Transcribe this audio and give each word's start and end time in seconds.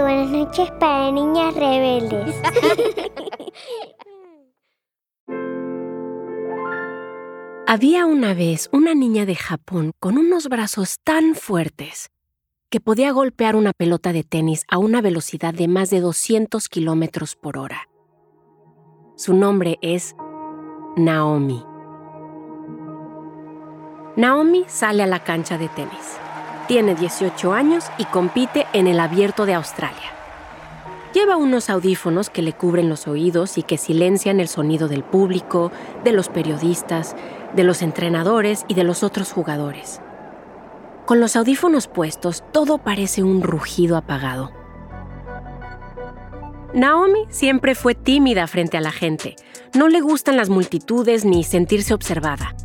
buenas 0.00 0.30
noches 0.30 0.70
para 0.80 1.10
niñas 1.10 1.54
rebeldes. 1.54 2.34
Había 7.66 8.06
una 8.06 8.34
vez 8.34 8.68
una 8.72 8.94
niña 8.94 9.24
de 9.24 9.34
Japón 9.34 9.92
con 9.98 10.18
unos 10.18 10.48
brazos 10.48 10.98
tan 11.04 11.34
fuertes 11.34 12.10
que 12.68 12.80
podía 12.80 13.12
golpear 13.12 13.56
una 13.56 13.72
pelota 13.72 14.12
de 14.12 14.24
tenis 14.24 14.64
a 14.68 14.78
una 14.78 15.00
velocidad 15.00 15.54
de 15.54 15.68
más 15.68 15.88
de 15.90 16.00
200 16.00 16.68
kilómetros 16.68 17.36
por 17.36 17.56
hora. 17.56 17.88
Su 19.16 19.34
nombre 19.34 19.78
es 19.80 20.16
Naomi. 20.96 21.64
Naomi 24.16 24.64
sale 24.66 25.02
a 25.02 25.06
la 25.06 25.24
cancha 25.24 25.56
de 25.56 25.68
tenis. 25.68 26.18
Tiene 26.72 26.94
18 26.94 27.52
años 27.52 27.84
y 27.98 28.06
compite 28.06 28.66
en 28.72 28.86
el 28.86 28.98
Abierto 28.98 29.44
de 29.44 29.52
Australia. 29.52 30.10
Lleva 31.12 31.36
unos 31.36 31.68
audífonos 31.68 32.30
que 32.30 32.40
le 32.40 32.54
cubren 32.54 32.88
los 32.88 33.06
oídos 33.06 33.58
y 33.58 33.62
que 33.62 33.76
silencian 33.76 34.40
el 34.40 34.48
sonido 34.48 34.88
del 34.88 35.04
público, 35.04 35.70
de 36.02 36.12
los 36.12 36.30
periodistas, 36.30 37.14
de 37.54 37.64
los 37.64 37.82
entrenadores 37.82 38.64
y 38.68 38.74
de 38.74 38.84
los 38.84 39.02
otros 39.02 39.32
jugadores. 39.32 40.00
Con 41.04 41.20
los 41.20 41.36
audífonos 41.36 41.88
puestos, 41.88 42.42
todo 42.52 42.78
parece 42.78 43.22
un 43.22 43.42
rugido 43.42 43.98
apagado. 43.98 44.50
Naomi 46.72 47.26
siempre 47.28 47.74
fue 47.74 47.94
tímida 47.94 48.46
frente 48.46 48.78
a 48.78 48.80
la 48.80 48.92
gente. 48.92 49.36
No 49.74 49.88
le 49.88 50.00
gustan 50.00 50.38
las 50.38 50.48
multitudes 50.48 51.26
ni 51.26 51.44
sentirse 51.44 51.92
observada. 51.92 52.56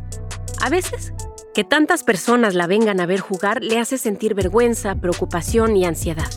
A 0.62 0.70
veces 0.70 1.12
que 1.58 1.64
tantas 1.64 2.04
personas 2.04 2.54
la 2.54 2.68
vengan 2.68 3.00
a 3.00 3.06
ver 3.06 3.18
jugar 3.18 3.64
le 3.64 3.80
hace 3.80 3.98
sentir 3.98 4.34
vergüenza, 4.34 4.94
preocupación 4.94 5.76
y 5.76 5.86
ansiedad. 5.86 6.30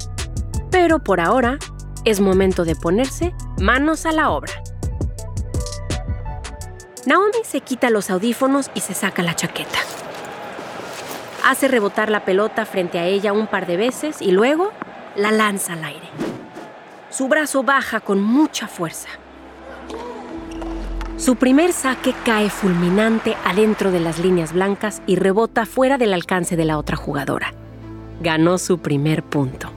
Pero 0.72 0.98
por 0.98 1.20
ahora 1.20 1.60
es 2.06 2.20
momento 2.20 2.66
de 2.66 2.76
ponerse 2.76 3.32
manos 3.60 4.08
a 4.08 4.14
la 4.14 4.32
obra. 4.32 4.52
Naomi 7.06 7.38
se 7.44 7.62
quita 7.62 7.92
los 7.92 8.10
audífonos 8.10 8.72
y 8.74 8.80
se 8.80 8.96
saca 8.96 9.22
la 9.22 9.36
chaqueta. 9.36 9.78
Hace 11.46 11.68
rebotar 11.68 12.10
la 12.10 12.26
pelota 12.26 12.66
frente 12.66 12.98
a 12.98 13.06
ella 13.06 13.32
un 13.32 13.46
par 13.46 13.68
de 13.68 13.78
veces 13.78 14.24
y 14.24 14.32
luego 14.32 14.72
la 15.16 15.32
lanza 15.32 15.74
al 15.74 15.84
aire. 15.84 16.10
Su 17.12 17.28
brazo 17.28 17.62
baja 17.62 18.00
con 18.00 18.24
mucha 18.24 18.68
fuerza. 18.68 19.10
Su 21.22 21.36
primer 21.36 21.72
saque 21.72 22.16
cae 22.26 22.50
fulminante 22.50 23.38
adentro 23.46 23.92
de 23.92 24.00
las 24.00 24.18
líneas 24.18 24.54
blancas 24.54 25.04
y 25.06 25.18
rebota 25.18 25.68
fuera 25.68 26.00
del 26.00 26.16
alcance 26.16 26.56
de 26.56 26.66
la 26.66 26.80
otra 26.80 26.98
jugadora. 26.98 27.54
Ganó 28.22 28.58
su 28.58 28.80
primer 28.80 29.22
punto. 29.22 29.70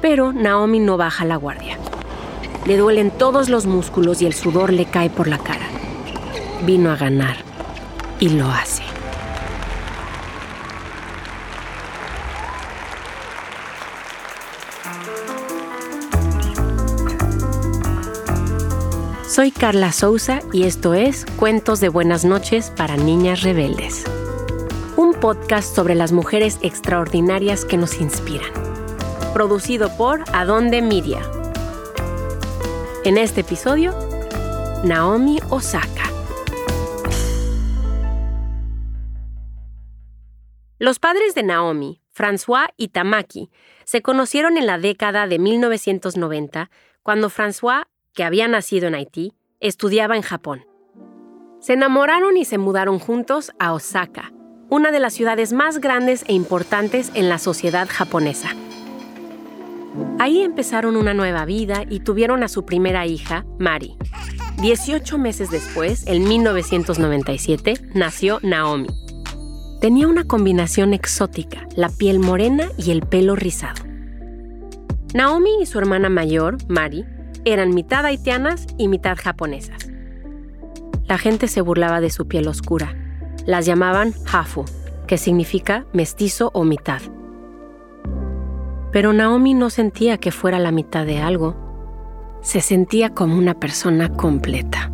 Pero 0.00 0.32
Naomi 0.32 0.78
no 0.78 0.96
baja 0.96 1.24
la 1.24 1.34
guardia. 1.34 1.78
Le 2.64 2.76
duelen 2.76 3.10
todos 3.10 3.48
los 3.48 3.66
músculos 3.66 4.22
y 4.22 4.26
el 4.26 4.34
sudor 4.34 4.72
le 4.72 4.84
cae 4.84 5.10
por 5.10 5.26
la 5.26 5.38
cara. 5.38 5.66
Vino 6.64 6.92
a 6.92 6.96
ganar 6.96 7.38
y 8.20 8.28
lo 8.28 8.46
hace. 8.46 8.84
Soy 19.32 19.50
Carla 19.50 19.92
Souza 19.92 20.40
y 20.52 20.64
esto 20.64 20.92
es 20.92 21.24
Cuentos 21.38 21.80
de 21.80 21.88
Buenas 21.88 22.22
noches 22.22 22.70
para 22.76 22.98
Niñas 22.98 23.40
Rebeldes. 23.40 24.04
Un 24.98 25.14
podcast 25.14 25.74
sobre 25.74 25.94
las 25.94 26.12
mujeres 26.12 26.58
extraordinarias 26.60 27.64
que 27.64 27.78
nos 27.78 27.98
inspiran. 27.98 28.52
Producido 29.32 29.88
por 29.96 30.22
Adonde 30.34 30.82
Media. 30.82 31.22
En 33.06 33.16
este 33.16 33.40
episodio, 33.40 33.94
Naomi 34.84 35.38
Osaka. 35.48 36.10
Los 40.78 40.98
padres 40.98 41.34
de 41.34 41.42
Naomi, 41.42 42.02
François 42.14 42.68
y 42.76 42.88
Tamaki, 42.88 43.50
se 43.86 44.02
conocieron 44.02 44.58
en 44.58 44.66
la 44.66 44.76
década 44.76 45.26
de 45.26 45.38
1990 45.38 46.70
cuando 47.02 47.30
François 47.30 47.86
que 48.14 48.24
había 48.24 48.48
nacido 48.48 48.88
en 48.88 48.94
Haití, 48.94 49.32
estudiaba 49.60 50.16
en 50.16 50.22
Japón. 50.22 50.64
Se 51.60 51.74
enamoraron 51.74 52.36
y 52.36 52.44
se 52.44 52.58
mudaron 52.58 52.98
juntos 52.98 53.52
a 53.58 53.72
Osaka, 53.72 54.32
una 54.68 54.90
de 54.90 55.00
las 55.00 55.14
ciudades 55.14 55.52
más 55.52 55.78
grandes 55.78 56.24
e 56.26 56.32
importantes 56.32 57.10
en 57.14 57.28
la 57.28 57.38
sociedad 57.38 57.88
japonesa. 57.90 58.50
Ahí 60.18 60.42
empezaron 60.42 60.96
una 60.96 61.14
nueva 61.14 61.44
vida 61.44 61.84
y 61.88 62.00
tuvieron 62.00 62.42
a 62.42 62.48
su 62.48 62.64
primera 62.64 63.06
hija, 63.06 63.44
Mari. 63.58 63.96
18 64.60 65.18
meses 65.18 65.50
después, 65.50 66.06
en 66.06 66.24
1997, 66.24 67.74
nació 67.94 68.38
Naomi. 68.42 68.88
Tenía 69.80 70.06
una 70.06 70.24
combinación 70.24 70.94
exótica, 70.94 71.66
la 71.76 71.88
piel 71.88 72.20
morena 72.20 72.68
y 72.78 72.92
el 72.92 73.02
pelo 73.02 73.36
rizado. 73.36 73.84
Naomi 75.14 75.50
y 75.60 75.66
su 75.66 75.78
hermana 75.78 76.08
mayor, 76.08 76.56
Mari, 76.68 77.04
eran 77.44 77.74
mitad 77.74 78.04
haitianas 78.04 78.66
y 78.78 78.88
mitad 78.88 79.16
japonesas. 79.16 79.88
La 81.06 81.18
gente 81.18 81.48
se 81.48 81.60
burlaba 81.60 82.00
de 82.00 82.10
su 82.10 82.26
piel 82.26 82.48
oscura. 82.48 82.94
Las 83.44 83.66
llamaban 83.66 84.14
hafu, 84.32 84.64
que 85.06 85.18
significa 85.18 85.84
mestizo 85.92 86.50
o 86.54 86.64
mitad. 86.64 87.02
Pero 88.92 89.12
Naomi 89.12 89.54
no 89.54 89.70
sentía 89.70 90.18
que 90.18 90.32
fuera 90.32 90.58
la 90.58 90.70
mitad 90.70 91.04
de 91.04 91.20
algo. 91.20 91.56
Se 92.42 92.60
sentía 92.60 93.10
como 93.10 93.36
una 93.36 93.54
persona 93.54 94.10
completa. 94.10 94.90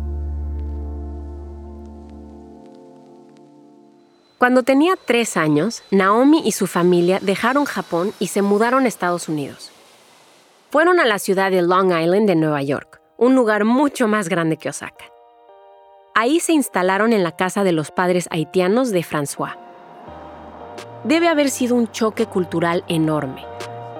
Cuando 4.37 4.63
tenía 4.63 4.95
tres 4.95 5.35
años, 5.35 5.83
Naomi 5.91 6.41
y 6.45 6.53
su 6.53 6.65
familia 6.65 7.19
dejaron 7.21 7.65
Japón 7.65 8.13
y 8.19 8.27
se 8.27 8.41
mudaron 8.41 8.85
a 8.85 8.87
Estados 8.87 9.27
Unidos. 9.27 9.71
Fueron 10.71 10.99
a 10.99 11.05
la 11.05 11.17
ciudad 11.17 11.49
de 11.49 11.63
Long 11.63 11.91
Island 11.91 12.27
de 12.27 12.35
Nueva 12.35 12.61
York, 12.61 13.01
un 13.17 13.33
lugar 13.33 13.65
mucho 13.65 14.07
más 14.07 14.29
grande 14.29 14.55
que 14.55 14.69
Osaka. 14.69 15.05
Ahí 16.13 16.39
se 16.39 16.53
instalaron 16.53 17.11
en 17.11 17.23
la 17.23 17.35
casa 17.35 17.63
de 17.63 17.71
los 17.71 17.89
padres 17.89 18.27
haitianos 18.29 18.91
de 18.91 19.03
François. 19.03 19.57
Debe 21.05 21.27
haber 21.27 21.49
sido 21.49 21.75
un 21.75 21.87
choque 21.87 22.27
cultural 22.27 22.83
enorme. 22.87 23.43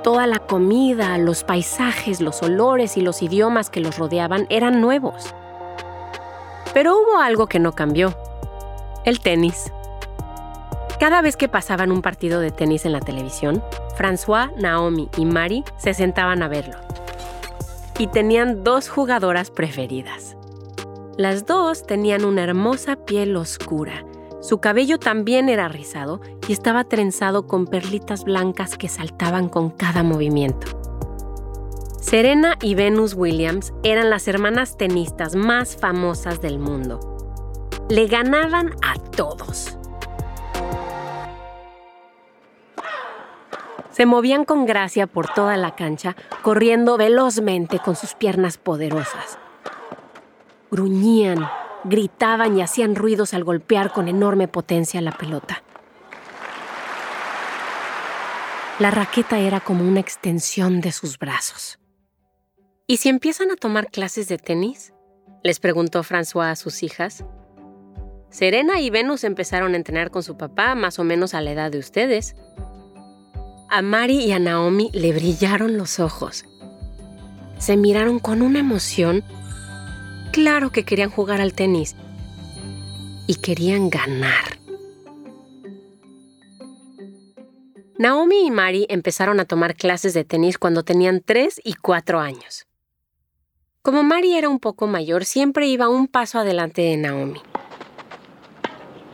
Toda 0.03 0.27
la 0.27 0.37
comida, 0.37 1.17
los 1.17 1.43
paisajes, 1.43 2.21
los 2.21 2.43
olores 2.43 2.97
y 2.97 3.01
los 3.01 3.23
idiomas 3.23 3.71
que 3.71 3.79
los 3.79 3.97
rodeaban 3.97 4.45
eran 4.51 4.79
nuevos. 4.79 5.33
Pero 6.75 6.99
hubo 6.99 7.19
algo 7.19 7.47
que 7.47 7.57
no 7.57 7.71
cambió. 7.71 8.13
El 9.05 9.21
tenis. 9.21 9.73
Cada 10.99 11.23
vez 11.23 11.35
que 11.35 11.47
pasaban 11.47 11.91
un 11.91 12.03
partido 12.03 12.39
de 12.39 12.51
tenis 12.51 12.85
en 12.85 12.91
la 12.91 12.99
televisión, 12.99 13.63
François, 13.99 14.49
Naomi 14.55 15.09
y 15.17 15.25
Mari 15.25 15.65
se 15.77 15.93
sentaban 15.93 16.41
a 16.41 16.47
verlo. 16.47 16.77
Y 17.97 18.07
tenían 18.07 18.63
dos 18.63 18.87
jugadoras 18.87 19.51
preferidas. 19.51 20.37
Las 21.17 21.45
dos 21.45 21.85
tenían 21.85 22.23
una 22.23 22.43
hermosa 22.43 22.95
piel 22.95 23.35
oscura. 23.35 24.05
Su 24.39 24.59
cabello 24.59 24.99
también 24.99 25.49
era 25.49 25.67
rizado 25.67 26.21
y 26.47 26.53
estaba 26.53 26.85
trenzado 26.85 27.45
con 27.45 27.67
perlitas 27.67 28.23
blancas 28.23 28.77
que 28.77 28.87
saltaban 28.87 29.49
con 29.49 29.69
cada 29.69 30.01
movimiento. 30.01 30.67
Serena 31.99 32.55
y 32.61 32.75
Venus 32.75 33.15
Williams 33.15 33.73
eran 33.83 34.09
las 34.09 34.29
hermanas 34.29 34.77
tenistas 34.77 35.35
más 35.35 35.75
famosas 35.75 36.39
del 36.39 36.57
mundo. 36.57 37.01
Le 37.89 38.07
ganaban 38.07 38.69
a 38.81 38.93
todos. 39.11 39.78
Se 43.99 44.05
movían 44.05 44.45
con 44.45 44.65
gracia 44.65 45.07
por 45.07 45.27
toda 45.33 45.57
la 45.57 45.75
cancha, 45.75 46.15
corriendo 46.41 46.95
velozmente 46.95 47.79
con 47.79 47.97
sus 47.97 48.13
piernas 48.13 48.57
poderosas. 48.57 49.37
Gruñían, 50.71 51.45
gritaban 51.83 52.57
y 52.57 52.61
hacían 52.61 52.95
ruidos 52.95 53.33
al 53.33 53.43
golpear 53.43 53.91
con 53.91 54.07
enorme 54.07 54.47
potencia 54.47 55.01
la 55.01 55.11
pelota. 55.11 55.63
La 58.79 58.89
raqueta 58.89 59.37
era 59.37 59.59
como 59.59 59.83
una 59.83 59.99
extensión 59.99 60.79
de 60.79 60.93
sus 60.93 61.19
brazos. 61.19 61.77
¿Y 62.87 62.97
si 62.97 63.09
empiezan 63.09 63.51
a 63.51 63.57
tomar 63.57 63.87
clases 63.87 64.29
de 64.29 64.37
tenis? 64.37 64.93
les 65.43 65.59
preguntó 65.59 66.03
François 66.03 66.51
a 66.51 66.55
sus 66.55 66.83
hijas. 66.83 67.25
Serena 68.29 68.79
y 68.79 68.91
Venus 68.91 69.25
empezaron 69.25 69.73
a 69.73 69.75
entrenar 69.75 70.09
con 70.09 70.23
su 70.23 70.37
papá 70.37 70.73
más 70.75 70.99
o 70.99 71.03
menos 71.03 71.33
a 71.33 71.41
la 71.41 71.51
edad 71.51 71.69
de 71.69 71.79
ustedes, 71.79 72.37
a 73.69 73.81
Mari 73.81 74.25
y 74.25 74.31
a 74.31 74.39
Naomi 74.39 74.89
le 74.93 75.13
brillaron 75.13 75.77
los 75.77 75.99
ojos. 75.99 76.45
Se 77.57 77.77
miraron 77.77 78.19
con 78.19 78.41
una 78.41 78.59
emoción. 78.59 79.23
Claro 80.31 80.71
que 80.71 80.85
querían 80.85 81.09
jugar 81.09 81.41
al 81.41 81.53
tenis. 81.53 81.95
Y 83.27 83.35
querían 83.35 83.89
ganar. 83.89 84.59
Naomi 87.97 88.47
y 88.47 88.51
Mari 88.51 88.85
empezaron 88.89 89.39
a 89.39 89.45
tomar 89.45 89.75
clases 89.75 90.13
de 90.13 90.23
tenis 90.23 90.57
cuando 90.57 90.83
tenían 90.83 91.21
3 91.21 91.61
y 91.63 91.73
4 91.73 92.19
años. 92.19 92.65
Como 93.81 94.03
Mari 94.03 94.35
era 94.35 94.49
un 94.49 94.59
poco 94.59 94.87
mayor, 94.87 95.25
siempre 95.25 95.67
iba 95.67 95.89
un 95.89 96.07
paso 96.07 96.39
adelante 96.39 96.81
de 96.81 96.97
Naomi. 96.97 97.41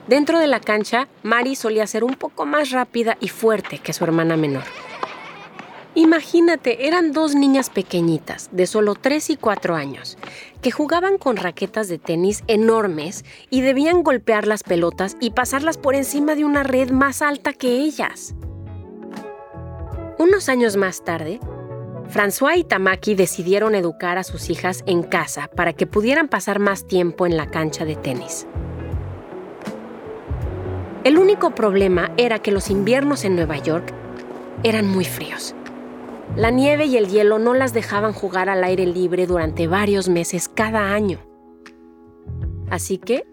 Dentro 0.07 0.39
de 0.39 0.47
la 0.47 0.59
cancha, 0.59 1.07
Mari 1.23 1.55
solía 1.55 1.87
ser 1.87 2.03
un 2.03 2.13
poco 2.13 2.45
más 2.45 2.69
rápida 2.69 3.17
y 3.19 3.29
fuerte 3.29 3.79
que 3.79 3.91
su 3.91 4.03
hermana 4.03 4.37
menor. 4.37 4.63
Imagínate, 5.95 6.87
eran 6.87 7.11
dos 7.11 7.33
niñas 7.33 7.69
pequeñitas, 7.69 8.49
de 8.51 8.67
solo 8.67 8.95
3 8.95 9.31
y 9.31 9.37
4 9.37 9.75
años, 9.75 10.17
que 10.61 10.69
jugaban 10.69 11.17
con 11.17 11.37
raquetas 11.37 11.87
de 11.87 11.97
tenis 11.97 12.43
enormes 12.47 13.23
y 13.49 13.61
debían 13.61 14.03
golpear 14.03 14.45
las 14.45 14.61
pelotas 14.61 15.15
y 15.21 15.31
pasarlas 15.31 15.77
por 15.77 15.95
encima 15.95 16.35
de 16.35 16.45
una 16.45 16.63
red 16.63 16.91
más 16.91 17.21
alta 17.21 17.53
que 17.53 17.79
ellas. 17.79 18.35
Unos 20.19 20.49
años 20.49 20.75
más 20.75 21.03
tarde, 21.03 21.39
François 22.13 22.57
y 22.57 22.63
Tamaki 22.63 23.15
decidieron 23.15 23.73
educar 23.73 24.17
a 24.17 24.23
sus 24.23 24.49
hijas 24.49 24.83
en 24.85 25.01
casa 25.01 25.47
para 25.47 25.73
que 25.73 25.87
pudieran 25.87 26.27
pasar 26.27 26.59
más 26.59 26.85
tiempo 26.85 27.25
en 27.25 27.37
la 27.37 27.47
cancha 27.47 27.85
de 27.85 27.95
tenis. 27.95 28.45
El 31.05 31.19
único 31.19 31.51
problema 31.51 32.11
era 32.17 32.39
que 32.39 32.51
los 32.51 32.71
inviernos 32.71 33.25
en 33.25 33.35
Nueva 33.35 33.59
York 33.59 33.93
eran 34.63 34.87
muy 34.87 35.05
fríos. 35.05 35.53
La 36.35 36.49
nieve 36.49 36.85
y 36.85 36.97
el 36.97 37.09
hielo 37.09 37.37
no 37.37 37.53
las 37.53 37.73
dejaban 37.73 38.11
jugar 38.11 38.49
al 38.49 38.63
aire 38.63 38.87
libre 38.87 39.27
durante 39.27 39.67
varios 39.67 40.09
meses 40.09 40.49
cada 40.49 40.93
año. 40.95 41.19
Así 42.71 42.97
que 42.97 43.23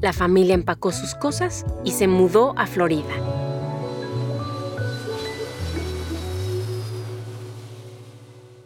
la 0.00 0.14
familia 0.14 0.54
empacó 0.54 0.90
sus 0.90 1.14
cosas 1.14 1.66
y 1.84 1.90
se 1.90 2.08
mudó 2.08 2.54
a 2.56 2.66
Florida. 2.66 3.14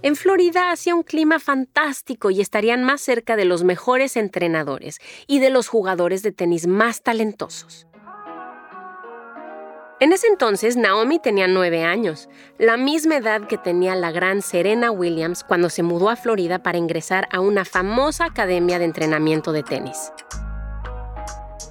En 0.02 0.14
Florida 0.14 0.70
hacía 0.70 0.94
un 0.94 1.02
clima 1.02 1.40
fantástico 1.40 2.30
y 2.30 2.40
estarían 2.40 2.84
más 2.84 3.00
cerca 3.00 3.34
de 3.34 3.44
los 3.44 3.64
mejores 3.64 4.16
entrenadores 4.16 5.00
y 5.26 5.40
de 5.40 5.50
los 5.50 5.66
jugadores 5.66 6.22
de 6.22 6.30
tenis 6.30 6.68
más 6.68 7.02
talentosos. 7.02 7.88
En 10.02 10.12
ese 10.12 10.26
entonces, 10.26 10.76
Naomi 10.76 11.20
tenía 11.20 11.46
nueve 11.46 11.84
años, 11.84 12.28
la 12.58 12.76
misma 12.76 13.18
edad 13.18 13.46
que 13.46 13.56
tenía 13.56 13.94
la 13.94 14.10
gran 14.10 14.42
Serena 14.42 14.90
Williams 14.90 15.44
cuando 15.44 15.70
se 15.70 15.84
mudó 15.84 16.10
a 16.10 16.16
Florida 16.16 16.60
para 16.60 16.76
ingresar 16.76 17.28
a 17.30 17.38
una 17.38 17.64
famosa 17.64 18.24
academia 18.24 18.80
de 18.80 18.86
entrenamiento 18.86 19.52
de 19.52 19.62
tenis. 19.62 20.10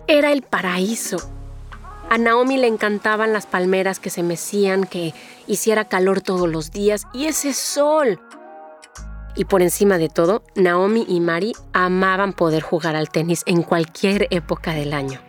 Era 0.08 0.32
el 0.32 0.44
paraíso. 0.44 1.18
A 2.10 2.18
Naomi 2.18 2.56
le 2.56 2.68
encantaban 2.68 3.34
las 3.34 3.48
palmeras 3.48 4.00
que 4.00 4.10
se 4.10 4.24
mecían, 4.24 4.86
que 4.86 5.14
hiciera 5.46 5.84
calor 5.90 6.22
todos 6.22 6.48
los 6.48 6.72
días 6.72 7.08
y 7.12 7.26
ese 7.26 7.52
sol. 7.52 8.22
Y 9.36 9.44
por 9.44 9.62
encima 9.62 9.98
de 9.98 10.08
todo, 10.08 10.42
Naomi 10.56 11.04
y 11.06 11.20
Mari 11.20 11.52
amaban 11.74 12.32
poder 12.32 12.64
jugar 12.64 12.96
al 12.96 13.10
tenis 13.10 13.44
en 13.46 13.62
cualquier 13.62 14.28
época 14.30 14.72
del 14.72 14.94
año. 14.94 15.20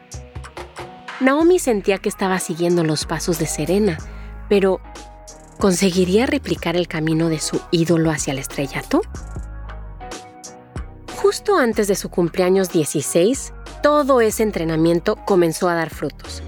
Naomi 1.23 1.61
sentía 1.61 1.99
que 1.99 2.09
estaba 2.09 2.41
siguiendo 2.41 2.83
los 2.83 3.07
pasos 3.07 3.39
de 3.39 3.47
Serena, 3.47 3.97
pero 4.49 4.81
¿conseguiría 5.61 6.27
replicar 6.27 6.75
el 6.75 6.89
camino 6.89 7.29
de 7.29 7.39
su 7.39 7.61
ídolo 7.71 8.11
hacia 8.11 8.33
el 8.33 8.41
estrellato? 8.41 9.03
Justo 11.15 11.59
antes 11.59 11.87
de 11.87 11.95
su 11.95 12.11
cumpleaños 12.11 12.73
16, 12.73 13.55
todo 13.85 14.21
ese 14.21 14.43
entrenamiento 14.43 15.15
comenzó 15.15 15.69
a 15.69 15.77
dar 15.77 15.91
frutos. 15.91 16.43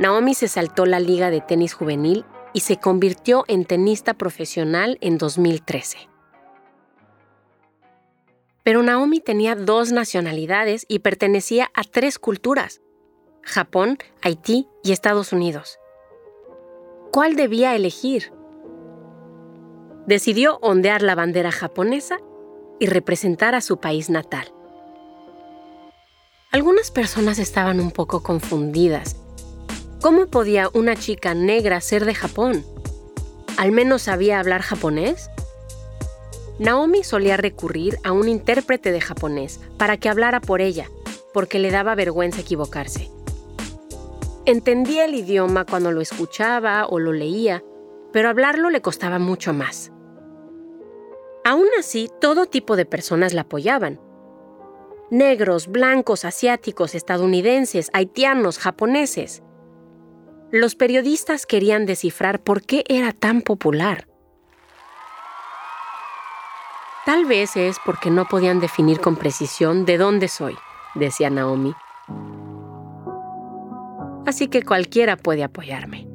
Naomi 0.00 0.34
se 0.34 0.48
saltó 0.48 0.84
la 0.84 0.98
liga 0.98 1.30
de 1.30 1.40
tenis 1.40 1.72
juvenil 1.72 2.24
y 2.52 2.60
se 2.60 2.78
convirtió 2.78 3.44
en 3.46 3.64
tenista 3.64 4.14
profesional 4.14 4.98
en 5.00 5.18
2013. 5.18 6.08
Pero 8.64 8.82
Naomi 8.82 9.20
tenía 9.20 9.54
dos 9.54 9.92
nacionalidades 9.92 10.84
y 10.88 10.98
pertenecía 10.98 11.70
a 11.74 11.84
tres 11.84 12.18
culturas. 12.18 12.80
Japón, 13.46 13.96
Haití 14.22 14.66
y 14.82 14.90
Estados 14.90 15.32
Unidos. 15.32 15.78
¿Cuál 17.12 17.36
debía 17.36 17.76
elegir? 17.76 18.32
Decidió 20.08 20.58
ondear 20.62 21.00
la 21.00 21.14
bandera 21.14 21.52
japonesa 21.52 22.18
y 22.80 22.86
representar 22.86 23.54
a 23.54 23.60
su 23.60 23.78
país 23.78 24.10
natal. 24.10 24.52
Algunas 26.50 26.90
personas 26.90 27.38
estaban 27.38 27.78
un 27.78 27.92
poco 27.92 28.24
confundidas. 28.24 29.16
¿Cómo 30.00 30.26
podía 30.26 30.68
una 30.74 30.96
chica 30.96 31.32
negra 31.32 31.80
ser 31.80 32.04
de 32.04 32.16
Japón? 32.16 32.66
¿Al 33.56 33.70
menos 33.70 34.02
sabía 34.02 34.40
hablar 34.40 34.62
japonés? 34.62 35.30
Naomi 36.58 37.04
solía 37.04 37.36
recurrir 37.36 37.98
a 38.02 38.10
un 38.10 38.28
intérprete 38.28 38.90
de 38.90 39.00
japonés 39.00 39.60
para 39.78 39.98
que 39.98 40.08
hablara 40.08 40.40
por 40.40 40.60
ella, 40.60 40.90
porque 41.32 41.60
le 41.60 41.70
daba 41.70 41.94
vergüenza 41.94 42.40
equivocarse. 42.40 43.15
Entendía 44.46 45.06
el 45.06 45.14
idioma 45.16 45.64
cuando 45.64 45.90
lo 45.90 46.00
escuchaba 46.00 46.86
o 46.86 47.00
lo 47.00 47.12
leía, 47.12 47.64
pero 48.12 48.28
hablarlo 48.28 48.70
le 48.70 48.80
costaba 48.80 49.18
mucho 49.18 49.52
más. 49.52 49.90
Aún 51.44 51.66
así, 51.76 52.08
todo 52.20 52.46
tipo 52.46 52.76
de 52.76 52.86
personas 52.86 53.34
la 53.34 53.40
apoyaban. 53.40 54.00
Negros, 55.10 55.66
blancos, 55.66 56.24
asiáticos, 56.24 56.94
estadounidenses, 56.94 57.90
haitianos, 57.92 58.60
japoneses. 58.60 59.42
Los 60.52 60.76
periodistas 60.76 61.44
querían 61.44 61.84
descifrar 61.84 62.40
por 62.40 62.62
qué 62.62 62.84
era 62.88 63.10
tan 63.10 63.42
popular. 63.42 64.06
Tal 67.04 67.24
vez 67.24 67.56
es 67.56 67.78
porque 67.84 68.10
no 68.10 68.28
podían 68.28 68.60
definir 68.60 69.00
con 69.00 69.16
precisión 69.16 69.86
de 69.86 69.98
dónde 69.98 70.28
soy, 70.28 70.56
decía 70.94 71.30
Naomi 71.30 71.74
así 74.26 74.48
que 74.48 74.62
cualquiera 74.62 75.16
puede 75.16 75.44
apoyarme. 75.44 76.06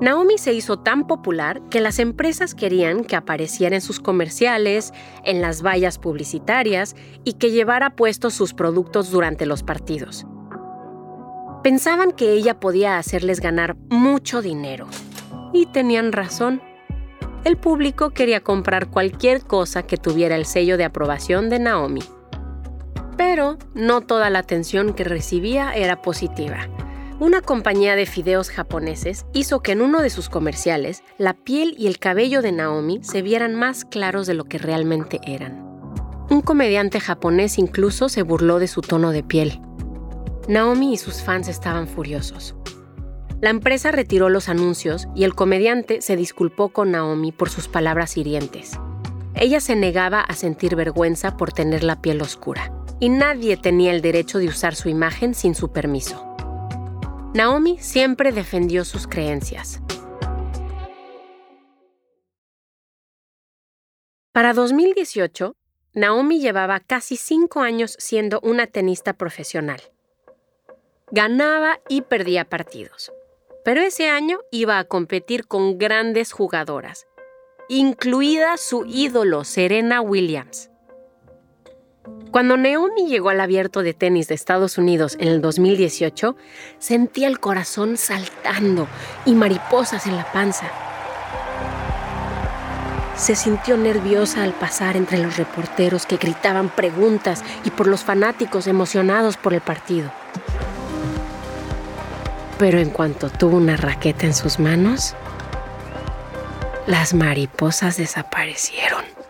Naomi 0.00 0.36
se 0.36 0.52
hizo 0.52 0.80
tan 0.80 1.06
popular 1.06 1.62
que 1.70 1.80
las 1.80 2.00
empresas 2.00 2.56
querían 2.56 3.04
que 3.04 3.14
apareciera 3.14 3.76
en 3.76 3.80
sus 3.80 4.00
comerciales, 4.00 4.92
en 5.24 5.40
las 5.40 5.62
vallas 5.62 5.98
publicitarias 5.98 6.96
y 7.22 7.34
que 7.34 7.52
llevara 7.52 7.94
puestos 7.94 8.34
sus 8.34 8.52
productos 8.52 9.12
durante 9.12 9.46
los 9.46 9.62
partidos. 9.62 10.26
Pensaban 11.62 12.10
que 12.10 12.32
ella 12.32 12.58
podía 12.58 12.98
hacerles 12.98 13.38
ganar 13.38 13.76
mucho 13.90 14.42
dinero. 14.42 14.88
Y 15.52 15.66
tenían 15.66 16.10
razón. 16.10 16.60
El 17.44 17.56
público 17.56 18.10
quería 18.10 18.40
comprar 18.40 18.88
cualquier 18.88 19.42
cosa 19.42 19.84
que 19.84 19.98
tuviera 19.98 20.34
el 20.34 20.46
sello 20.46 20.76
de 20.76 20.84
aprobación 20.84 21.48
de 21.48 21.60
Naomi. 21.60 22.02
Pero 23.16 23.58
no 23.74 24.00
toda 24.00 24.30
la 24.30 24.40
atención 24.40 24.94
que 24.94 25.04
recibía 25.04 25.72
era 25.74 26.02
positiva. 26.02 26.68
Una 27.22 27.40
compañía 27.40 27.94
de 27.94 28.06
fideos 28.06 28.50
japoneses 28.50 29.26
hizo 29.32 29.60
que 29.60 29.72
en 29.72 29.82
uno 29.82 30.02
de 30.02 30.10
sus 30.10 30.28
comerciales 30.28 31.04
la 31.18 31.34
piel 31.34 31.74
y 31.78 31.86
el 31.86 31.98
cabello 31.98 32.42
de 32.42 32.50
Naomi 32.50 32.98
se 33.02 33.22
vieran 33.22 33.54
más 33.54 33.84
claros 33.84 34.26
de 34.26 34.34
lo 34.34 34.44
que 34.44 34.58
realmente 34.58 35.20
eran. 35.24 35.62
Un 36.30 36.40
comediante 36.40 36.98
japonés 36.98 37.58
incluso 37.58 38.08
se 38.08 38.22
burló 38.22 38.58
de 38.58 38.66
su 38.66 38.80
tono 38.80 39.12
de 39.12 39.22
piel. 39.22 39.60
Naomi 40.48 40.94
y 40.94 40.96
sus 40.96 41.22
fans 41.22 41.46
estaban 41.46 41.86
furiosos. 41.86 42.56
La 43.40 43.50
empresa 43.50 43.92
retiró 43.92 44.28
los 44.28 44.48
anuncios 44.48 45.06
y 45.14 45.22
el 45.22 45.34
comediante 45.36 46.00
se 46.00 46.16
disculpó 46.16 46.70
con 46.70 46.90
Naomi 46.90 47.30
por 47.30 47.50
sus 47.50 47.68
palabras 47.68 48.16
hirientes. 48.16 48.72
Ella 49.34 49.60
se 49.60 49.76
negaba 49.76 50.22
a 50.22 50.34
sentir 50.34 50.74
vergüenza 50.74 51.36
por 51.36 51.52
tener 51.52 51.84
la 51.84 52.00
piel 52.02 52.20
oscura 52.20 52.72
y 53.02 53.08
nadie 53.08 53.56
tenía 53.56 53.90
el 53.90 54.00
derecho 54.00 54.38
de 54.38 54.46
usar 54.46 54.76
su 54.76 54.88
imagen 54.88 55.34
sin 55.34 55.56
su 55.56 55.72
permiso. 55.72 56.24
Naomi 57.34 57.76
siempre 57.80 58.30
defendió 58.30 58.84
sus 58.84 59.08
creencias. 59.08 59.80
Para 64.30 64.52
2018, 64.52 65.56
Naomi 65.94 66.38
llevaba 66.38 66.78
casi 66.78 67.16
cinco 67.16 67.58
años 67.58 67.96
siendo 67.98 68.38
una 68.40 68.68
tenista 68.68 69.14
profesional. 69.14 69.82
Ganaba 71.10 71.80
y 71.88 72.02
perdía 72.02 72.44
partidos, 72.44 73.12
pero 73.64 73.80
ese 73.80 74.10
año 74.10 74.38
iba 74.52 74.78
a 74.78 74.84
competir 74.84 75.48
con 75.48 75.76
grandes 75.76 76.30
jugadoras, 76.30 77.08
incluida 77.68 78.56
su 78.58 78.84
ídolo 78.86 79.42
Serena 79.42 80.00
Williams. 80.00 80.71
Cuando 82.32 82.56
Naomi 82.56 83.08
llegó 83.08 83.28
al 83.28 83.40
abierto 83.40 83.82
de 83.82 83.92
tenis 83.92 84.28
de 84.28 84.34
Estados 84.34 84.78
Unidos 84.78 85.16
en 85.20 85.28
el 85.28 85.42
2018, 85.42 86.34
sentía 86.78 87.28
el 87.28 87.38
corazón 87.38 87.96
saltando 87.96 88.88
y 89.26 89.34
mariposas 89.34 90.06
en 90.06 90.16
la 90.16 90.24
panza. 90.32 90.66
Se 93.16 93.36
sintió 93.36 93.76
nerviosa 93.76 94.42
al 94.42 94.52
pasar 94.52 94.96
entre 94.96 95.18
los 95.18 95.36
reporteros 95.36 96.06
que 96.06 96.16
gritaban 96.16 96.70
preguntas 96.70 97.44
y 97.64 97.70
por 97.70 97.86
los 97.86 98.02
fanáticos 98.02 98.66
emocionados 98.66 99.36
por 99.36 99.52
el 99.52 99.60
partido. 99.60 100.10
Pero 102.58 102.78
en 102.78 102.90
cuanto 102.90 103.28
tuvo 103.28 103.58
una 103.58 103.76
raqueta 103.76 104.26
en 104.26 104.34
sus 104.34 104.58
manos, 104.58 105.14
las 106.86 107.12
mariposas 107.12 107.96
desaparecieron. 107.96 109.21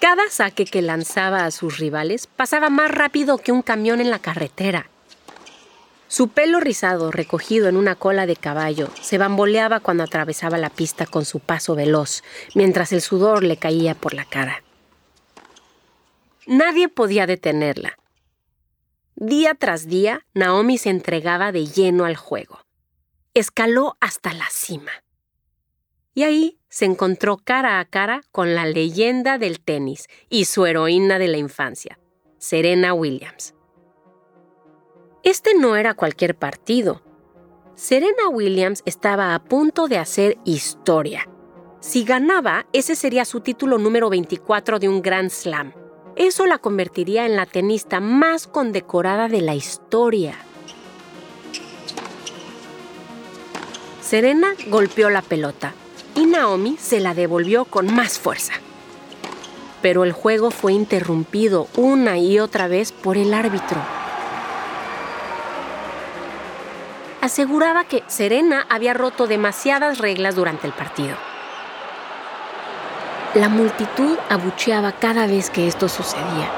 Cada 0.00 0.30
saque 0.30 0.64
que 0.64 0.80
lanzaba 0.80 1.44
a 1.44 1.50
sus 1.50 1.78
rivales 1.78 2.26
pasaba 2.26 2.70
más 2.70 2.90
rápido 2.90 3.36
que 3.36 3.52
un 3.52 3.60
camión 3.60 4.00
en 4.00 4.10
la 4.10 4.18
carretera. 4.18 4.88
Su 6.08 6.28
pelo 6.28 6.58
rizado, 6.58 7.10
recogido 7.10 7.68
en 7.68 7.76
una 7.76 7.94
cola 7.94 8.26
de 8.26 8.34
caballo, 8.34 8.88
se 9.00 9.18
bamboleaba 9.18 9.80
cuando 9.80 10.02
atravesaba 10.02 10.56
la 10.56 10.70
pista 10.70 11.04
con 11.04 11.24
su 11.24 11.38
paso 11.38 11.74
veloz, 11.74 12.22
mientras 12.54 12.92
el 12.92 13.02
sudor 13.02 13.44
le 13.44 13.58
caía 13.58 13.94
por 13.94 14.14
la 14.14 14.24
cara. 14.24 14.62
Nadie 16.46 16.88
podía 16.88 17.26
detenerla. 17.26 17.98
Día 19.16 19.54
tras 19.54 19.86
día, 19.86 20.24
Naomi 20.32 20.78
se 20.78 20.88
entregaba 20.88 21.52
de 21.52 21.66
lleno 21.66 22.06
al 22.06 22.16
juego. 22.16 22.58
Escaló 23.34 23.98
hasta 24.00 24.32
la 24.32 24.48
cima. 24.50 24.92
Y 26.14 26.24
ahí 26.24 26.58
se 26.68 26.84
encontró 26.86 27.38
cara 27.38 27.78
a 27.78 27.84
cara 27.84 28.22
con 28.32 28.54
la 28.54 28.66
leyenda 28.66 29.38
del 29.38 29.60
tenis 29.60 30.08
y 30.28 30.46
su 30.46 30.66
heroína 30.66 31.18
de 31.18 31.28
la 31.28 31.36
infancia, 31.36 31.98
Serena 32.38 32.94
Williams. 32.94 33.54
Este 35.22 35.54
no 35.54 35.76
era 35.76 35.94
cualquier 35.94 36.34
partido. 36.34 37.02
Serena 37.74 38.28
Williams 38.28 38.82
estaba 38.86 39.34
a 39.34 39.44
punto 39.44 39.86
de 39.86 39.98
hacer 39.98 40.38
historia. 40.44 41.28
Si 41.80 42.04
ganaba, 42.04 42.66
ese 42.72 42.96
sería 42.96 43.24
su 43.24 43.40
título 43.40 43.78
número 43.78 44.10
24 44.10 44.78
de 44.78 44.88
un 44.88 45.02
Grand 45.02 45.30
Slam. 45.30 45.72
Eso 46.16 46.46
la 46.46 46.58
convertiría 46.58 47.24
en 47.24 47.36
la 47.36 47.46
tenista 47.46 48.00
más 48.00 48.46
condecorada 48.46 49.28
de 49.28 49.40
la 49.40 49.54
historia. 49.54 50.34
Serena 54.00 54.54
golpeó 54.68 55.08
la 55.08 55.22
pelota 55.22 55.72
Naomi 56.40 56.78
se 56.78 57.00
la 57.00 57.12
devolvió 57.12 57.66
con 57.66 57.94
más 57.94 58.18
fuerza. 58.18 58.54
Pero 59.82 60.04
el 60.04 60.12
juego 60.12 60.50
fue 60.50 60.72
interrumpido 60.72 61.68
una 61.76 62.16
y 62.16 62.38
otra 62.38 62.66
vez 62.66 62.92
por 62.92 63.18
el 63.18 63.34
árbitro. 63.34 63.78
aseguraba 67.20 67.84
que 67.84 68.02
Serena 68.06 68.66
había 68.70 68.94
roto 68.94 69.26
demasiadas 69.26 69.98
reglas 69.98 70.34
durante 70.34 70.66
el 70.66 70.72
partido. 70.72 71.16
La 73.34 73.50
multitud 73.50 74.18
abucheaba 74.30 74.92
cada 74.92 75.26
vez 75.26 75.50
que 75.50 75.68
esto 75.68 75.88
sucedía, 75.90 76.50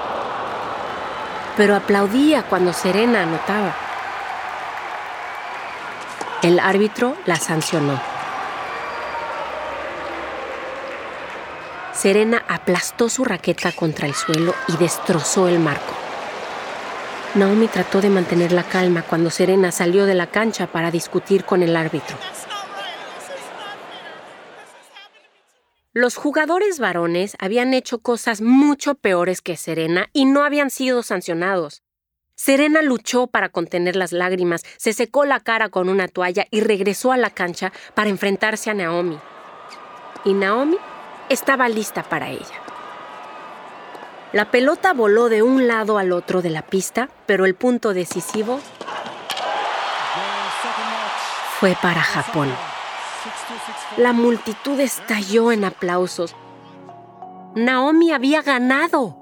pero 1.57 1.75
aplaudía 1.75 2.45
cuando 2.45 2.73
Serena 2.73 3.23
anotaba. 3.25 3.75
El 6.43 6.61
árbitro 6.61 7.17
la 7.27 7.37
sancionó. 7.37 8.12
Serena 11.95 12.43
aplastó 12.49 13.09
su 13.09 13.25
raqueta 13.25 13.71
contra 13.73 14.07
el 14.07 14.15
suelo 14.15 14.55
y 14.69 14.77
destrozó 14.77 15.49
el 15.49 15.59
marco. 15.59 15.95
Naomi 17.35 17.69
trató 17.69 18.01
de 18.01 18.11
mantener 18.11 18.53
la 18.53 18.63
calma 18.63 19.03
cuando 19.03 19.31
Serena 19.31 19.73
salió 19.73 20.05
de 20.05 20.15
la 20.15 20.27
cancha 20.27 20.67
para 20.67 20.91
discutir 20.91 21.45
con 21.45 21.63
el 21.63 21.77
árbitro. 21.77 22.17
Los 25.95 26.17
jugadores 26.17 26.79
varones 26.79 27.37
habían 27.39 27.75
hecho 27.75 27.99
cosas 27.99 28.41
mucho 28.41 28.95
peores 28.95 29.43
que 29.43 29.57
Serena 29.57 30.09
y 30.15 30.25
no 30.25 30.43
habían 30.43 30.71
sido 30.71 31.03
sancionados. 31.03 31.83
Serena 32.35 32.81
luchó 32.81 33.27
para 33.27 33.51
contener 33.51 33.97
las 33.97 34.13
lágrimas, 34.13 34.63
se 34.79 34.95
secó 34.95 35.27
la 35.27 35.41
cara 35.41 35.69
con 35.69 35.91
una 35.91 36.09
toalla 36.09 36.47
y 36.51 36.61
regresó 36.61 37.13
a 37.13 37.19
la 37.19 37.31
cancha 37.31 37.73
para 37.95 38.09
enfrentarse 38.09 38.71
a 38.71 38.75
Naomi. 38.75 39.19
Y 40.25 40.33
Naomi 40.33 40.79
estaba 41.33 41.69
lista 41.69 42.03
para 42.03 42.29
ella. 42.29 42.63
La 44.33 44.51
pelota 44.51 44.93
voló 44.93 45.29
de 45.29 45.43
un 45.43 45.69
lado 45.69 45.99
al 45.99 46.13
otro 46.13 46.41
de 46.41 46.51
la 46.51 46.63
pista, 46.63 47.09
pero 47.27 47.45
el 47.45 47.55
punto 47.55 47.93
decisivo 47.93 48.61
fue 51.59 51.77
para 51.81 52.03
Japón. 52.03 52.49
La 53.97 54.13
multitud 54.13 54.81
estalló 54.81 55.53
en 55.53 55.65
aplausos. 55.65 56.35
Naomi 57.55 58.11
había 58.11 58.43
ganado. 58.43 59.19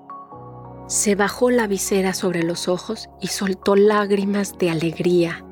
Se 0.86 1.16
bajó 1.16 1.50
la 1.50 1.66
visera 1.66 2.14
sobre 2.14 2.42
los 2.42 2.68
ojos 2.68 3.08
y 3.20 3.26
soltó 3.26 3.76
lágrimas 3.76 4.58
de 4.58 4.70
alegría. 4.70 5.44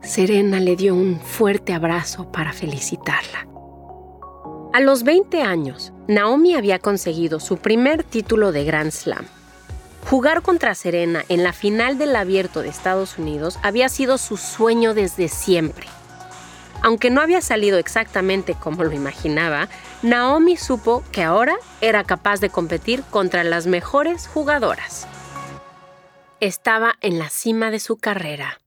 Serena 0.00 0.58
le 0.58 0.76
dio 0.76 0.94
un 0.94 1.20
fuerte 1.20 1.72
abrazo 1.72 2.30
para 2.32 2.52
felicitarla. 2.52 3.53
A 4.74 4.80
los 4.80 5.04
20 5.04 5.40
años, 5.40 5.92
Naomi 6.08 6.56
había 6.56 6.80
conseguido 6.80 7.38
su 7.38 7.58
primer 7.58 8.02
título 8.02 8.50
de 8.50 8.64
Grand 8.64 8.90
Slam. 8.90 9.24
Jugar 10.10 10.42
contra 10.42 10.74
Serena 10.74 11.24
en 11.28 11.44
la 11.44 11.52
final 11.52 11.96
del 11.96 12.16
abierto 12.16 12.60
de 12.60 12.70
Estados 12.70 13.16
Unidos 13.16 13.56
había 13.62 13.88
sido 13.88 14.18
su 14.18 14.36
sueño 14.36 14.92
desde 14.92 15.28
siempre. 15.28 15.86
Aunque 16.82 17.10
no 17.10 17.20
había 17.20 17.40
salido 17.40 17.78
exactamente 17.78 18.56
como 18.58 18.82
lo 18.82 18.90
imaginaba, 18.90 19.68
Naomi 20.02 20.56
supo 20.56 21.04
que 21.12 21.22
ahora 21.22 21.54
era 21.80 22.02
capaz 22.02 22.40
de 22.40 22.50
competir 22.50 23.04
contra 23.10 23.44
las 23.44 23.68
mejores 23.68 24.26
jugadoras. 24.26 25.06
Estaba 26.40 26.96
en 27.00 27.20
la 27.20 27.30
cima 27.30 27.70
de 27.70 27.78
su 27.78 27.96
carrera. 27.96 28.58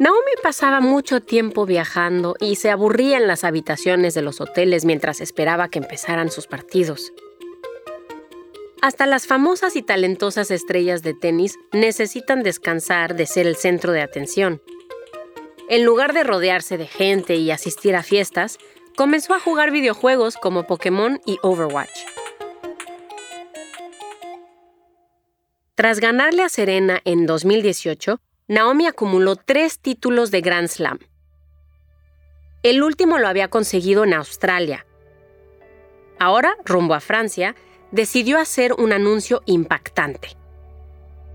Naomi 0.00 0.32
pasaba 0.42 0.80
mucho 0.80 1.20
tiempo 1.20 1.66
viajando 1.66 2.34
y 2.40 2.56
se 2.56 2.70
aburría 2.70 3.18
en 3.18 3.26
las 3.26 3.44
habitaciones 3.44 4.14
de 4.14 4.22
los 4.22 4.40
hoteles 4.40 4.84
mientras 4.84 5.20
esperaba 5.20 5.68
que 5.68 5.78
empezaran 5.78 6.30
sus 6.30 6.46
partidos. 6.46 7.12
Hasta 8.80 9.06
las 9.06 9.26
famosas 9.26 9.76
y 9.76 9.82
talentosas 9.82 10.50
estrellas 10.50 11.02
de 11.02 11.14
tenis 11.14 11.56
necesitan 11.72 12.42
descansar 12.42 13.14
de 13.14 13.26
ser 13.26 13.46
el 13.46 13.54
centro 13.54 13.92
de 13.92 14.00
atención. 14.00 14.60
En 15.68 15.84
lugar 15.84 16.12
de 16.14 16.24
rodearse 16.24 16.78
de 16.78 16.86
gente 16.86 17.36
y 17.36 17.52
asistir 17.52 17.94
a 17.94 18.02
fiestas, 18.02 18.58
comenzó 18.96 19.34
a 19.34 19.40
jugar 19.40 19.70
videojuegos 19.70 20.36
como 20.36 20.66
Pokémon 20.66 21.20
y 21.24 21.38
Overwatch. 21.42 21.96
Tras 25.74 26.00
ganarle 26.00 26.42
a 26.42 26.48
Serena 26.48 27.00
en 27.04 27.24
2018, 27.24 28.20
Naomi 28.52 28.86
acumuló 28.86 29.36
tres 29.36 29.78
títulos 29.78 30.30
de 30.30 30.42
Grand 30.42 30.68
Slam. 30.68 30.98
El 32.62 32.82
último 32.82 33.16
lo 33.16 33.26
había 33.26 33.48
conseguido 33.48 34.04
en 34.04 34.12
Australia. 34.12 34.84
Ahora, 36.18 36.58
rumbo 36.66 36.92
a 36.92 37.00
Francia, 37.00 37.56
decidió 37.92 38.38
hacer 38.38 38.74
un 38.74 38.92
anuncio 38.92 39.40
impactante. 39.46 40.36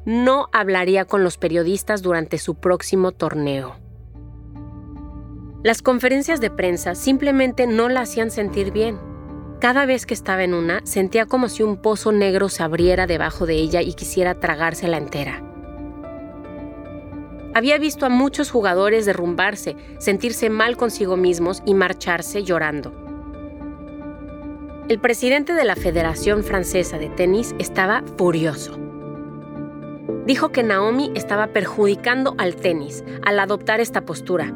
No 0.05 0.47
hablaría 0.53 1.05
con 1.05 1.23
los 1.23 1.39
periodistas 1.39 2.03
durante 2.03 2.37
su 2.37 2.53
próximo 2.53 3.11
torneo. 3.13 3.79
Las 5.63 5.81
conferencias 5.81 6.39
de 6.39 6.51
prensa 6.51 6.93
simplemente 6.93 7.65
no 7.65 7.89
la 7.89 8.01
hacían 8.01 8.29
sentir 8.29 8.71
bien. 8.71 8.99
Cada 9.59 9.87
vez 9.87 10.05
que 10.05 10.13
estaba 10.13 10.43
en 10.43 10.53
una, 10.53 10.85
sentía 10.85 11.25
como 11.25 11.49
si 11.49 11.63
un 11.63 11.81
pozo 11.81 12.11
negro 12.11 12.47
se 12.47 12.61
abriera 12.61 13.07
debajo 13.07 13.47
de 13.47 13.55
ella 13.55 13.81
y 13.81 13.95
quisiera 13.95 14.39
tragársela 14.39 14.97
entera. 14.97 15.46
Había 17.57 17.79
visto 17.79 18.05
a 18.05 18.09
muchos 18.09 18.51
jugadores 18.51 19.07
derrumbarse, 19.07 19.75
sentirse 19.97 20.51
mal 20.51 20.77
consigo 20.77 21.17
mismos 21.17 21.63
y 21.65 21.73
marcharse 21.73 22.43
llorando. 22.43 22.93
El 24.89 24.99
presidente 24.99 25.53
de 25.53 25.63
la 25.63 25.75
Federación 25.75 26.43
Francesa 26.43 26.99
de 26.99 27.09
Tenis 27.09 27.55
estaba 27.57 28.03
furioso. 28.15 28.77
Dijo 30.27 30.49
que 30.49 30.61
Naomi 30.61 31.11
estaba 31.15 31.47
perjudicando 31.47 32.35
al 32.37 32.55
tenis 32.55 33.03
al 33.25 33.39
adoptar 33.39 33.79
esta 33.79 34.01
postura. 34.01 34.53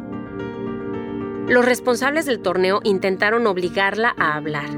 Los 1.48 1.65
responsables 1.65 2.27
del 2.27 2.39
torneo 2.39 2.81
intentaron 2.84 3.48
obligarla 3.48 4.13
a 4.15 4.36
hablar. 4.36 4.70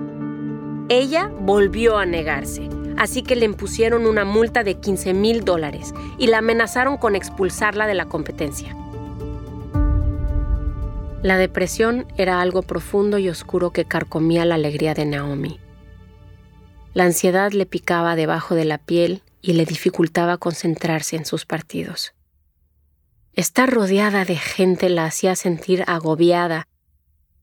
Ella 0.88 1.30
volvió 1.42 1.98
a 1.98 2.06
negarse 2.06 2.70
así 2.98 3.24
que 3.24 3.36
le 3.36 3.46
impusieron 3.46 4.06
una 4.06 4.26
multa 4.26 4.64
de 4.64 4.76
15 4.76 5.14
mil 5.14 5.46
dólares 5.46 5.94
y 6.18 6.28
la 6.28 6.40
amenazaron 6.40 6.98
con 6.98 7.16
expulsarla 7.16 7.88
de 7.88 7.94
la 7.94 8.06
competencia. 8.06 8.76
La 11.24 11.38
depresión 11.38 12.06
era 12.18 12.42
algo 12.42 12.64
profundo 12.64 13.18
y 13.18 13.30
oscuro 13.30 13.72
que 13.72 13.86
carcomía 13.86 14.44
la 14.44 14.56
alegría 14.56 14.94
de 14.94 15.06
Naomi. 15.06 15.60
La 16.94 17.06
ansiedad 17.06 17.54
le 17.54 17.66
picaba 17.66 18.16
debajo 18.16 18.56
de 18.56 18.66
la 18.66 18.78
piel 18.78 19.24
y 19.42 19.54
le 19.54 19.66
dificultaba 19.66 20.38
concentrarse 20.38 21.16
en 21.16 21.26
sus 21.26 21.46
partidos. 21.46 22.14
Estar 23.34 23.72
rodeada 23.72 24.26
de 24.26 24.36
gente 24.36 24.90
la 24.90 25.06
hacía 25.06 25.36
sentir 25.36 25.84
agobiada, 25.88 26.68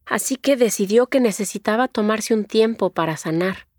así 0.05 0.37
que 0.37 0.57
decidió 0.57 1.07
que 1.07 1.19
necesitaba 1.19 1.89
tomarse 1.89 2.35
un 2.35 2.45
tiempo 2.45 2.91
para 2.91 3.17
sanar. 3.17 3.70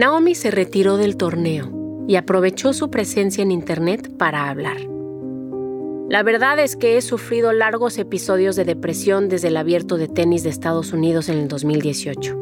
Naomi 0.00 0.34
se 0.34 0.50
retiró 0.50 0.96
del 0.96 1.18
torneo 1.18 2.06
y 2.08 2.16
aprovechó 2.16 2.72
su 2.72 2.90
presencia 2.90 3.42
en 3.42 3.50
Internet 3.50 4.16
para 4.16 4.48
hablar. 4.48 4.78
La 6.08 6.22
verdad 6.22 6.58
es 6.58 6.74
que 6.74 6.96
he 6.96 7.02
sufrido 7.02 7.52
largos 7.52 7.98
episodios 7.98 8.56
de 8.56 8.64
depresión 8.64 9.28
desde 9.28 9.48
el 9.48 9.58
abierto 9.58 9.98
de 9.98 10.08
tenis 10.08 10.42
de 10.42 10.48
Estados 10.48 10.94
Unidos 10.94 11.28
en 11.28 11.36
el 11.36 11.48
2018. 11.48 12.34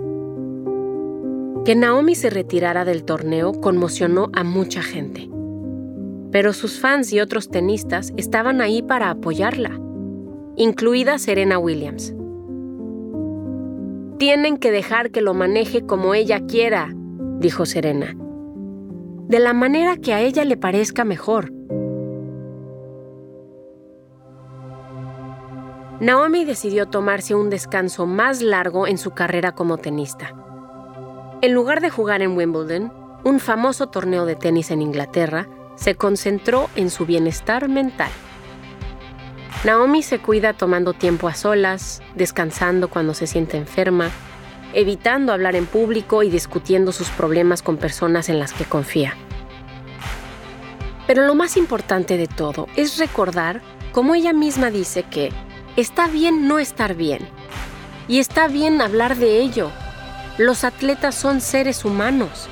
Que 1.65 1.75
Naomi 1.75 2.15
se 2.15 2.31
retirara 2.31 2.85
del 2.85 3.03
torneo 3.03 3.61
conmocionó 3.61 4.31
a 4.35 4.45
mucha 4.45 4.81
gente. 4.81 5.29
Pero 6.31 6.53
sus 6.53 6.79
fans 6.79 7.13
y 7.13 7.19
otros 7.19 7.49
tenistas 7.49 8.13
estaban 8.17 8.61
ahí 8.61 8.83
para 8.83 9.11
apoyarla, 9.11 9.81
incluida 10.55 11.19
Serena 11.19 11.59
Williams. 11.59 12.15
Tienen 14.21 14.59
que 14.59 14.71
dejar 14.71 15.11
que 15.11 15.23
lo 15.23 15.35
maneje 15.35 15.85
como 15.85 16.15
ella 16.15 16.47
quiera, 16.47 16.95
dijo 17.39 17.67
Serena. 17.67 18.15
De 19.29 19.39
la 19.39 19.53
manera 19.53 19.97
que 19.97 20.15
a 20.15 20.21
ella 20.21 20.45
le 20.45 20.57
parezca 20.57 21.05
mejor. 21.05 21.53
Naomi 26.01 26.45
decidió 26.45 26.87
tomarse 26.87 27.35
un 27.35 27.51
descanso 27.51 28.07
más 28.07 28.41
largo 28.41 28.87
en 28.87 28.99
su 28.99 29.11
carrera 29.11 29.53
como 29.53 29.79
tenista. 29.79 30.33
En 31.43 31.55
lugar 31.55 31.81
de 31.81 31.91
jugar 31.91 32.23
en 32.23 32.37
Wimbledon, 32.37 32.93
un 33.25 33.41
famoso 33.41 33.89
torneo 33.89 34.25
de 34.25 34.37
tenis 34.37 34.71
en 34.71 34.81
Inglaterra, 34.81 35.49
se 35.77 35.95
concentró 35.95 36.69
en 36.77 36.91
su 36.91 37.05
bienestar 37.05 37.69
mental. 37.69 38.11
Naomi 39.65 40.03
se 40.03 40.21
cuida 40.21 40.53
tomando 40.53 40.93
tiempo 40.93 41.27
a 41.29 41.35
solas, 41.35 42.01
descansando 42.15 42.89
cuando 42.89 43.13
se 43.15 43.27
siente 43.27 43.57
enferma, 43.57 44.11
evitando 44.73 45.33
hablar 45.33 45.57
en 45.57 45.67
público 45.67 46.23
y 46.23 46.31
discutiendo 46.31 46.93
sus 46.93 47.09
problemas 47.11 47.63
con 47.63 47.77
personas 47.77 48.29
en 48.29 48.39
las 48.39 48.53
que 48.53 48.65
confía. 48.65 49.15
Pero 51.07 51.27
lo 51.27 51.35
más 51.35 51.57
importante 51.57 52.17
de 52.17 52.27
todo 52.27 52.67
es 52.77 52.99
recordar, 52.99 53.63
como 53.93 54.15
ella 54.15 54.33
misma 54.33 54.71
dice, 54.71 55.05
que 55.05 55.33
Está 55.79 56.09
bien 56.09 56.49
no 56.49 56.59
estar 56.59 56.97
bien. 56.97 57.21
Y 58.09 58.19
está 58.19 58.49
bien 58.49 58.81
hablar 58.81 59.15
de 59.15 59.39
ello. 59.39 59.71
Los 60.37 60.65
atletas 60.65 61.15
son 61.15 61.41
seres 61.41 61.85
humanos. 61.85 62.49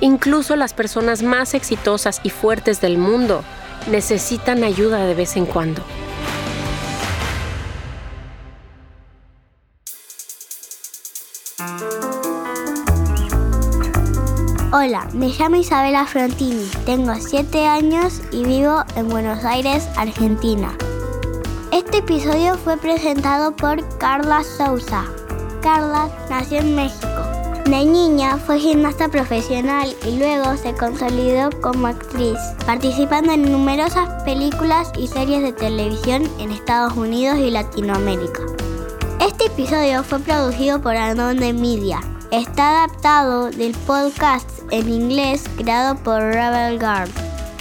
Incluso 0.00 0.56
las 0.56 0.72
personas 0.72 1.22
más 1.22 1.52
exitosas 1.52 2.20
y 2.22 2.30
fuertes 2.30 2.80
del 2.80 2.96
mundo 2.96 3.44
necesitan 3.90 4.64
ayuda 4.64 5.04
de 5.04 5.14
vez 5.14 5.36
en 5.36 5.44
cuando. 5.44 5.82
Hola, 14.70 15.08
me 15.14 15.28
llamo 15.28 15.56
Isabela 15.56 16.04
Frontini, 16.04 16.68
tengo 16.84 17.14
7 17.14 17.66
años 17.66 18.20
y 18.30 18.44
vivo 18.44 18.82
en 18.96 19.08
Buenos 19.08 19.42
Aires, 19.42 19.88
Argentina. 19.96 20.76
Este 21.72 21.98
episodio 21.98 22.54
fue 22.58 22.76
presentado 22.76 23.56
por 23.56 23.82
Carla 23.96 24.44
Souza. 24.44 25.04
Carla 25.62 26.10
nació 26.28 26.58
en 26.58 26.76
México. 26.76 27.06
De 27.64 27.82
niña 27.82 28.36
fue 28.36 28.58
gimnasta 28.58 29.08
profesional 29.08 29.96
y 30.06 30.18
luego 30.18 30.54
se 30.58 30.74
consolidó 30.74 31.48
como 31.62 31.86
actriz, 31.86 32.36
participando 32.66 33.32
en 33.32 33.50
numerosas 33.50 34.22
películas 34.24 34.92
y 34.98 35.06
series 35.06 35.44
de 35.44 35.52
televisión 35.54 36.24
en 36.38 36.50
Estados 36.50 36.92
Unidos 36.94 37.38
y 37.38 37.50
Latinoamérica. 37.50 38.42
Este 39.26 39.46
episodio 39.46 40.04
fue 40.04 40.18
producido 40.18 40.82
por 40.82 40.94
Adonde 40.94 41.54
Media. 41.54 42.00
Está 42.30 42.84
adaptado 42.84 43.50
del 43.50 43.74
podcast 43.86 44.50
en 44.70 44.90
inglés 44.90 45.44
creado 45.56 45.96
por 45.96 46.20
Rebel 46.20 46.78
Guard 46.78 47.08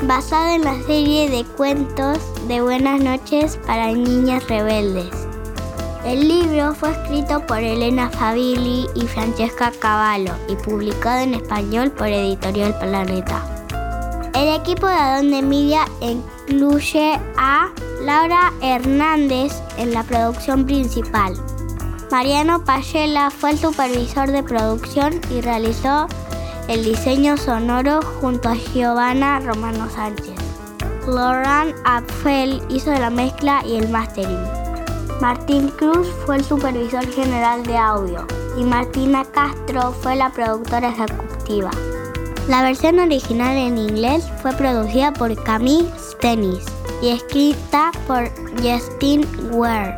basada 0.03 0.55
en 0.55 0.65
la 0.65 0.75
serie 0.83 1.29
de 1.29 1.45
cuentos 1.55 2.19
de 2.49 2.61
Buenas 2.61 2.99
noches 2.99 3.57
para 3.65 3.93
niñas 3.93 4.45
rebeldes. 4.49 5.09
El 6.05 6.27
libro 6.27 6.75
fue 6.75 6.91
escrito 6.91 7.39
por 7.47 7.59
Elena 7.59 8.09
Favilli 8.09 8.87
y 8.93 9.07
Francesca 9.07 9.71
Cavallo 9.79 10.33
y 10.49 10.55
publicado 10.57 11.21
en 11.21 11.35
español 11.35 11.89
por 11.91 12.07
Editorial 12.07 12.77
Planeta. 12.77 13.41
El 14.35 14.53
equipo 14.53 14.85
de 14.85 14.95
Adonde 14.95 15.43
Media 15.43 15.85
incluye 16.01 17.17
a 17.37 17.69
Laura 18.01 18.51
Hernández 18.61 19.53
en 19.77 19.93
la 19.93 20.03
producción 20.03 20.65
principal. 20.65 21.35
Mariano 22.09 22.63
Payela 22.63 23.29
fue 23.29 23.51
el 23.51 23.57
supervisor 23.57 24.31
de 24.31 24.41
producción 24.41 25.19
y 25.29 25.41
realizó 25.41 26.07
el 26.69 26.85
diseño 26.85 27.35
sonoro 27.35 27.99
junto 28.01 28.47
a 28.47 28.55
Giovanna 28.55 29.39
Romano 29.41 29.89
Sánchez. 29.89 30.35
Laurent 31.05 31.75
Apfel 31.83 32.61
hizo 32.69 32.91
la 32.93 33.09
mezcla 33.09 33.61
y 33.65 33.75
el 33.75 33.89
mastering. 33.89 34.39
Martín 35.21 35.69
Cruz 35.69 36.07
fue 36.25 36.37
el 36.37 36.45
supervisor 36.45 37.05
general 37.11 37.63
de 37.63 37.77
audio 37.77 38.25
y 38.57 38.63
Martina 38.63 39.25
Castro 39.25 39.91
fue 39.91 40.15
la 40.15 40.29
productora 40.29 40.89
ejecutiva. 40.89 41.71
La 42.47 42.61
versión 42.61 42.99
original 42.99 43.57
en 43.57 43.77
inglés 43.77 44.25
fue 44.41 44.53
producida 44.53 45.11
por 45.11 45.35
Camille 45.43 45.91
Stennis 45.97 46.63
y 47.01 47.09
escrita 47.09 47.91
por 48.07 48.29
Justin 48.61 49.27
Ware. 49.51 49.95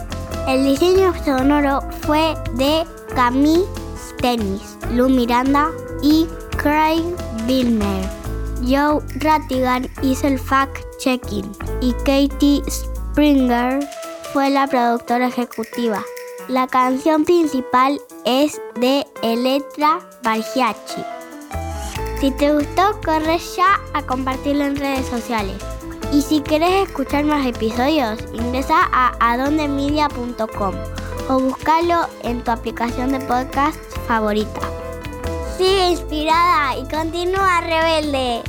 El 0.47 0.65
diseño 0.65 1.13
sonoro 1.23 1.79
fue 2.09 2.33
de 2.55 2.87
Camille 3.13 3.67
Stennis, 3.95 4.79
Lou 4.95 5.09
Miranda 5.09 5.69
y 6.01 6.27
Craig 6.57 7.03
Bilmer. 7.45 8.09
Joe 8.63 8.99
Rattigan 9.17 9.87
hizo 10.01 10.25
el 10.25 10.39
fact-checking 10.39 11.55
y 11.81 11.93
Katie 12.07 12.63
Springer 12.67 13.87
fue 14.33 14.49
la 14.49 14.65
productora 14.65 15.27
ejecutiva. 15.27 16.03
La 16.47 16.65
canción 16.65 17.25
principal 17.25 18.01
es 18.25 18.59
de 18.79 19.05
Electra 19.21 19.99
Bargiachi. 20.23 21.03
Si 22.19 22.31
te 22.31 22.51
gustó, 22.51 22.99
corre 23.05 23.37
ya 23.55 23.79
a 23.93 24.01
compartirlo 24.01 24.63
en 24.63 24.77
redes 24.77 25.05
sociales. 25.05 25.57
Y 26.11 26.23
si 26.23 26.41
querés 26.41 26.87
escuchar 26.87 27.23
más 27.25 27.45
episodios, 27.45 28.17
ingresa 28.33 28.89
a 28.91 29.13
adondemedia.com 29.19 30.73
o 31.29 31.39
búscalo 31.39 32.07
en 32.23 32.43
tu 32.43 32.51
aplicación 32.51 33.11
de 33.11 33.19
podcast 33.21 33.79
favorita. 34.07 34.61
Sigue 35.57 35.91
inspirada 35.91 36.77
y 36.77 36.83
continúa 36.89 37.61
rebelde. 37.61 38.41